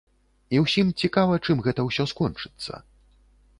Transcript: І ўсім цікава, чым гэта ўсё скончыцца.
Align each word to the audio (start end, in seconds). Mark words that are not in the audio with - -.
І 0.55 0.61
ўсім 0.63 0.87
цікава, 1.03 1.35
чым 1.45 1.63
гэта 1.69 1.87
ўсё 1.91 2.09
скончыцца. 2.15 2.83